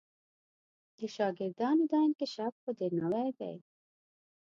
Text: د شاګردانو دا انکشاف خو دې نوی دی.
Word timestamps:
د 0.97 0.99
شاګردانو 1.15 1.83
دا 1.91 1.99
انکشاف 2.07 2.53
خو 2.61 2.69
دې 2.79 2.87
نوی 2.99 3.29
دی. 3.39 3.55